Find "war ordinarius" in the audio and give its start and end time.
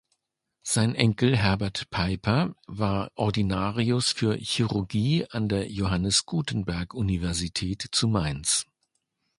2.65-4.11